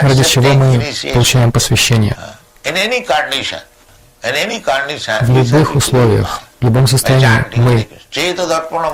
ради 0.00 0.24
чего 0.24 0.52
мы 0.54 0.92
получаем 1.12 1.52
посвящение. 1.52 2.16
Condition, 2.64 3.60
В 5.24 5.30
любых 5.30 5.74
условиях, 5.74 6.42
в 6.60 6.64
любом 6.64 6.86
состоянии 6.86 7.44
мы 7.56 7.88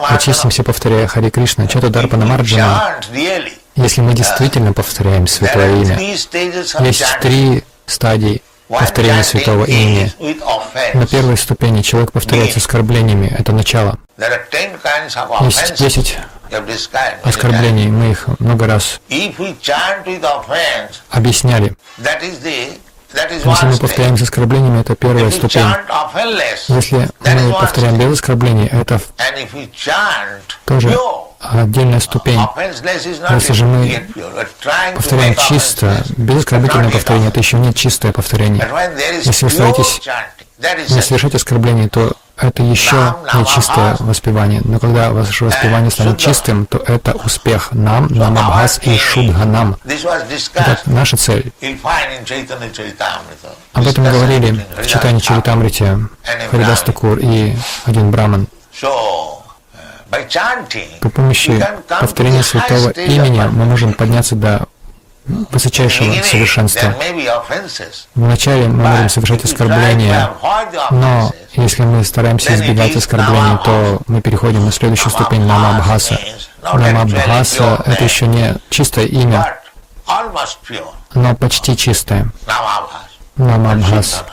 очистимся, 0.09 0.63
повторяя 0.63 1.07
Хари 1.07 1.29
Кришна, 1.31 1.67
Чата 1.67 1.91
Дарпана 1.91 2.25
Марджана. 2.25 3.01
Если 3.77 4.01
мы 4.01 4.15
действительно 4.15 4.73
повторяем 4.73 5.27
Святое 5.27 5.83
Имя, 5.83 5.99
есть 6.01 6.31
три 7.21 7.63
стадии 7.87 8.43
повторения 8.69 9.23
Святого 9.23 9.65
Имени. 9.65 10.13
На 10.95 11.07
первой 11.07 11.37
ступени 11.37 11.83
человек 11.83 12.13
повторяет 12.13 12.53
с 12.53 12.57
оскорблениями, 12.57 13.35
это 13.39 13.53
начало. 13.53 13.99
Есть 14.19 15.81
offenses. 15.81 16.17
10 16.49 16.51
We 16.51 16.55
have 16.55 16.67
described 16.67 17.23
many 17.23 17.29
оскорблений, 17.29 17.89
мы 17.89 18.11
их 18.11 18.27
много 18.39 18.67
раз 18.67 19.01
объясняли. 21.11 21.77
Если 23.15 23.67
мы 23.67 23.79
повторяем 23.79 24.19
с 24.19 24.23
оскорблениями, 24.23 24.81
это 24.81 24.95
первая 24.95 25.31
ступень. 25.31 25.67
Если 26.69 27.09
мы 27.47 27.53
повторяем 27.53 27.99
без 27.99 28.13
оскорблений, 28.15 28.67
это 28.67 29.01
тоже 30.67 30.99
отдельная 31.41 32.01
ступень. 32.01 32.41
Если 33.31 33.53
же 33.53 33.65
мы 33.65 34.07
Повторяем 34.95 35.35
чисто, 35.37 36.03
без 36.17 36.39
оскорбительного 36.39 36.91
повторения, 36.91 37.29
это 37.29 37.39
еще 37.39 37.57
не 37.57 37.73
чистое 37.73 38.13
повторение. 38.13 38.63
Если 39.25 39.45
вы 39.45 39.51
стараетесь 39.51 40.01
не 40.91 41.01
совершать 41.01 41.35
оскорблений, 41.35 41.89
то 41.89 42.13
это 42.41 42.63
еще 42.63 43.17
не 43.35 43.45
чистое 43.45 43.97
воспевание. 43.99 44.61
Но 44.65 44.79
когда 44.79 45.11
ваше 45.11 45.45
воспевание 45.45 45.91
станет 45.91 46.19
чистым, 46.19 46.67
то 46.67 46.79
это 46.79 47.13
успех 47.13 47.73
нам, 47.73 48.07
нам 48.09 48.39
Абхас 48.39 48.81
и 48.83 48.91
was 48.91 50.25
Это 50.55 50.79
наша 50.87 51.17
цель. 51.17 51.53
Об 53.73 53.87
этом 53.87 54.05
discussion 54.05 54.13
говорили 54.13 54.67
в 54.77 54.87
читании 54.87 55.21
Чаритамрите 55.21 55.99
Харидас 56.51 56.83
Такур 56.83 57.19
и 57.19 57.55
один 57.85 58.11
браман. 58.11 58.47
Chanting, 60.11 61.01
При 61.01 61.09
помощи 61.11 61.67
повторения 61.89 62.43
святого 62.43 62.91
имени 62.91 63.41
мы 63.53 63.65
можем 63.67 63.93
подняться 63.93 64.35
до 64.35 64.67
высочайшего 65.51 66.13
совершенства. 66.23 66.95
Вначале 68.15 68.69
мы 68.69 68.89
можем 68.89 69.09
совершать 69.09 69.45
оскорбления, 69.45 70.31
но 70.91 71.33
если 71.53 71.83
мы 71.83 72.05
стараемся 72.05 72.55
избегать 72.55 72.97
оскорблений, 72.97 73.59
то 73.65 74.01
мы 74.07 74.21
переходим 74.21 74.65
на 74.65 74.73
следующую 74.73 75.11
ступень 75.11 75.45
Намабхаса. 75.45 76.19
Намабхаса— 76.63 77.83
это 77.87 78.05
еще 78.05 78.27
не 78.27 78.57
чистое 78.71 79.07
имя, 79.07 79.59
но 81.15 81.35
почти 81.35 81.77
чистое. 81.77 82.27
Намабхас. 83.37 84.25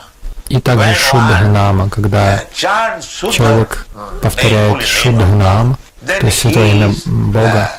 И 0.48 0.60
также 0.60 0.94
Шудханама, 0.94 1.90
когда 1.90 2.40
человек 2.54 3.86
повторяет 4.22 4.86
Шудханам, 4.86 5.76
then 6.06 6.20
то 6.20 6.26
есть 6.26 6.38
святое 6.38 6.70
имя 6.70 6.94
Бога, 7.04 7.72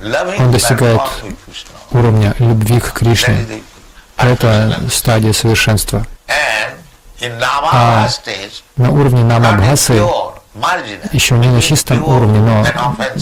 Он 0.00 0.50
достигает 0.50 1.00
уровня 1.90 2.34
любви 2.38 2.80
к 2.80 2.92
Кришне. 2.92 3.34
the 3.34 3.62
Это 4.16 4.80
стадия 4.90 5.32
совершенства. 5.32 6.06
Stage, 7.20 8.62
На 8.76 8.90
уровне 8.90 9.24
Намабхасы 9.24 10.00
еще 11.12 11.36
не 11.36 11.48
на 11.48 11.60
чистом 11.60 12.02
уровне, 12.04 12.40
но 12.40 12.64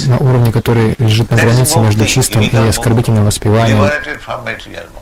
на 0.06 0.18
уровне, 0.18 0.52
который 0.52 0.94
лежит 0.98 1.30
на 1.30 1.36
границе 1.36 1.78
между 1.78 2.06
чистым 2.06 2.42
и 2.42 2.68
оскорбительным 2.68 3.24
воспеванием. 3.24 3.90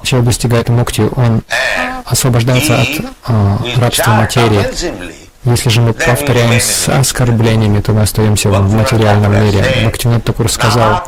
Человек 0.02 0.26
достигает 0.26 0.68
мукти, 0.68 1.08
он 1.16 1.42
освобождается 2.04 2.80
от 2.80 2.88
а, 3.26 3.58
рабства 3.76 4.12
материи. 4.12 5.23
Если 5.44 5.68
же 5.68 5.82
мы 5.82 5.92
повторяем 5.92 6.58
с 6.58 6.88
оскорблениями, 6.88 7.80
то 7.80 7.92
мы 7.92 8.02
остаемся 8.02 8.48
в 8.48 8.74
материальном 8.74 9.44
мире. 9.44 9.62
Бхактивинод 9.82 10.24
Такур 10.24 10.50
сказал, 10.50 11.02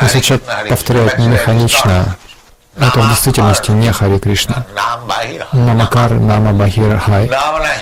если 0.00 0.20
человек 0.20 0.68
повторяет 0.68 1.18
механично, 1.18 2.16
это 2.78 3.00
в 3.00 3.08
действительности 3.10 3.72
не 3.72 3.92
Хари 3.92 4.18
Кришна. 4.18 4.64
Намакар 5.52 6.12
Нама 6.12 6.52
Бахир 6.52 6.98
Хай. 6.98 7.30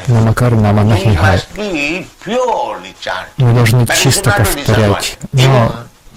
Намакар 0.08 0.52
Нама 0.52 0.82
Нахи 0.82 1.14
Хай. 1.14 1.44
Мы 3.36 3.54
должны 3.54 3.86
чисто 3.86 4.30
повторять. 4.32 5.18
Но 5.32 5.72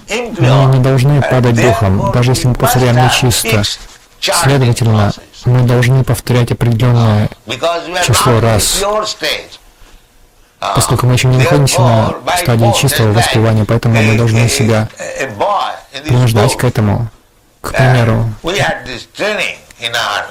мы 0.09 0.77
не 0.77 0.79
должны 0.79 1.21
падать 1.21 1.61
духом, 1.61 2.11
даже 2.11 2.31
если 2.31 2.47
мы 2.47 2.55
повторяем 2.55 2.95
нечисто. 2.95 3.61
Следовательно, 4.21 5.11
мы 5.45 5.63
должны 5.63 6.03
повторять 6.03 6.51
определенное, 6.51 7.29
число 8.05 8.39
раз. 8.39 8.83
поскольку 10.59 11.07
мы 11.07 11.13
еще 11.13 11.27
не 11.27 11.37
находимся 11.37 11.81
на 11.81 12.15
стадии 12.37 12.71
чистого 12.79 13.13
воспевания, 13.13 13.65
поэтому 13.65 14.01
мы 14.01 14.15
должны 14.17 14.47
себя 14.47 14.87
принуждать 16.05 16.55
к 16.55 16.63
этому. 16.63 17.09
К 17.61 17.71
примеру, 17.73 18.31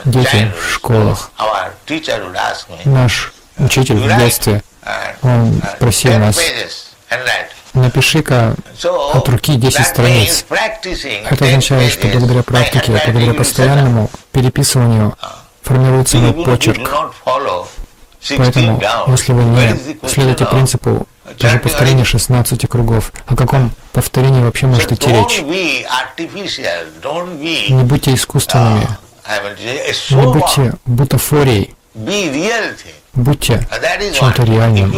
дети 0.04 0.52
в 0.60 0.72
школах. 0.72 1.30
Наш 2.84 3.32
учитель 3.58 3.96
"You 3.96 4.14
в 4.14 4.18
детстве, 4.18 4.62
он 5.22 5.60
просил 5.78 6.12
10 6.12 6.20
нас, 6.20 6.36
pages 6.38 6.72
and 7.10 7.24
write." 7.24 7.59
Напиши-ка 7.75 8.54
от 9.14 9.28
руки 9.28 9.56
10 9.56 9.81
that 9.81 9.84
страниц. 9.84 10.44
Это 10.48 11.44
10 11.44 11.48
означает, 11.48 11.92
что 11.92 12.08
благодаря 12.08 12.42
практике, 12.42 12.92
благодаря 12.92 13.34
постоянному 13.34 14.10
переписыванию 14.32 15.16
формируется 15.62 16.16
settle. 16.16 16.34
мой 16.34 16.44
почерк. 16.44 16.78
do 16.78 16.84
not 16.84 17.12
follow 17.25 17.66
16 18.22 18.54
Поэтому, 18.54 18.81
если 19.08 19.32
вы 19.32 19.44
не 19.44 20.08
следуете 20.08 20.44
принципу 20.47 21.06
даже 21.38 21.58
повторения 21.58 22.04
16 22.04 22.69
кругов, 22.69 23.12
о 23.26 23.36
каком 23.36 23.72
повторении 23.92 24.42
вообще 24.42 24.66
может 24.66 24.92
идти 24.92 25.10
речь? 25.10 25.41
Не 27.70 27.84
будьте 27.84 28.14
искусственными, 28.14 28.87
a 29.25 29.41
не 30.14 30.32
будьте 30.32 30.75
бутафорией. 30.84 31.75
Будьте 33.15 33.66
чем-то 34.15 34.43
реальным. 34.44 34.93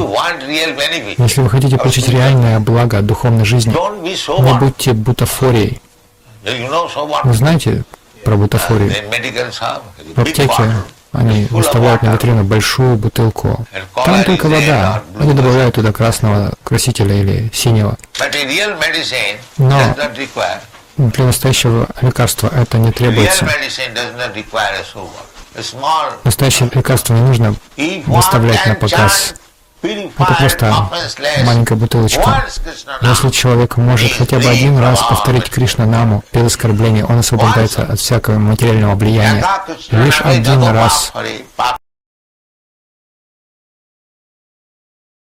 Если 1.19 1.41
вы 1.41 1.51
хотите 1.51 1.79
получить 1.79 2.09
реальное 2.09 2.61
благо 2.61 2.99
от 2.99 3.07
духовной 3.07 3.45
жизни, 3.45 3.73
не 3.73 4.59
будьте 4.59 4.93
бутафорией. 4.93 5.81
Вы 7.25 7.33
знаете 7.35 7.85
про 8.25 8.37
бутафорию? 8.37 8.93
В 10.15 10.21
аптеке 10.21 10.65
они 11.13 11.47
выставляют 11.51 12.03
на 12.03 12.13
витрину 12.13 12.43
большую 12.45 12.97
бутылку. 12.97 13.67
Там 13.95 14.25
только 14.25 14.47
вода. 14.47 15.03
Они 15.19 15.35
добавляют 15.35 15.75
туда 15.75 15.93
красного 15.93 16.53
красителя 16.65 17.15
или 17.15 17.51
синего. 17.53 17.97
Но 19.59 19.95
для 20.97 21.25
настоящего 21.25 21.89
лекарства 22.01 22.51
это 22.55 22.79
не 22.79 22.93
требуется. 22.93 23.47
Настоящее 26.25 26.71
лекарство 26.73 27.15
не 27.15 27.23
нужно 27.23 27.55
выставлять 28.07 28.67
на 28.67 28.75
показ. 28.75 29.35
Это 29.83 30.35
просто 30.39 30.89
маленькая 31.45 31.75
бутылочка. 31.75 32.45
Если 33.03 33.31
человек 33.31 33.77
может 33.77 34.13
хотя 34.13 34.39
бы 34.39 34.49
один 34.49 34.79
раз 34.79 35.01
повторить 35.03 35.51
Кришна 35.51 35.87
Наму 35.87 36.23
без 36.33 36.47
оскорбления, 36.47 37.05
он 37.05 37.19
освобождается 37.19 37.83
от 37.83 37.99
всякого 37.99 38.39
материального 38.39 38.95
влияния. 38.95 39.45
Лишь 39.91 40.21
один 40.21 40.63
раз 40.63 41.13